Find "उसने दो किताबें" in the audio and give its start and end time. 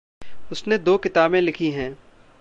0.51-1.41